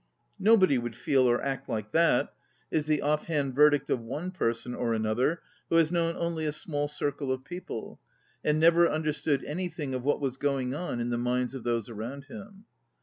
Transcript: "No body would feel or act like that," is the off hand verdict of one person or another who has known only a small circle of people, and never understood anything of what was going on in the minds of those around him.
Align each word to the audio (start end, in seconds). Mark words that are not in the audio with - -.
"No 0.49 0.57
body 0.57 0.79
would 0.79 0.95
feel 0.95 1.27
or 1.29 1.39
act 1.43 1.69
like 1.69 1.91
that," 1.91 2.33
is 2.71 2.87
the 2.87 3.03
off 3.03 3.25
hand 3.27 3.53
verdict 3.53 3.87
of 3.91 3.99
one 3.99 4.31
person 4.31 4.73
or 4.73 4.95
another 4.95 5.43
who 5.69 5.75
has 5.75 5.91
known 5.91 6.15
only 6.17 6.43
a 6.47 6.51
small 6.51 6.87
circle 6.87 7.31
of 7.31 7.43
people, 7.45 7.99
and 8.43 8.59
never 8.59 8.89
understood 8.89 9.43
anything 9.43 9.93
of 9.93 10.01
what 10.03 10.19
was 10.19 10.37
going 10.37 10.73
on 10.73 10.99
in 10.99 11.11
the 11.11 11.19
minds 11.19 11.53
of 11.53 11.63
those 11.63 11.87
around 11.87 12.25
him. 12.25 12.65